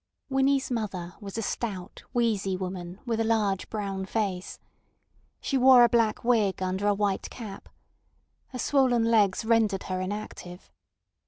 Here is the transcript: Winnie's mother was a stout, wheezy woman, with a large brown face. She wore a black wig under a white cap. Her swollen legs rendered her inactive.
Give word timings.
Winnie's 0.29 0.71
mother 0.71 1.13
was 1.21 1.37
a 1.37 1.43
stout, 1.43 2.01
wheezy 2.11 2.57
woman, 2.57 2.99
with 3.05 3.19
a 3.19 3.23
large 3.23 3.69
brown 3.69 4.03
face. 4.07 4.57
She 5.39 5.59
wore 5.59 5.83
a 5.83 5.89
black 5.89 6.23
wig 6.23 6.59
under 6.63 6.87
a 6.87 6.95
white 6.95 7.29
cap. 7.29 7.69
Her 8.47 8.57
swollen 8.57 9.03
legs 9.03 9.45
rendered 9.45 9.83
her 9.83 10.01
inactive. 10.01 10.71